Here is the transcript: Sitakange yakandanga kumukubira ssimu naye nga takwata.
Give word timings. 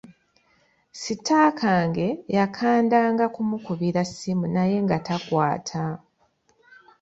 Sitakange 1.01 2.07
yakandanga 2.37 3.25
kumukubira 3.35 4.01
ssimu 4.09 4.45
naye 4.55 4.75
nga 4.85 4.97
takwata. 5.07 5.83